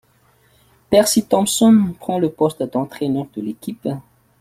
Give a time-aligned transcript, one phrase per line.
[0.89, 3.87] Percy Thompson prend le poste d'entraîneur de l'équipe.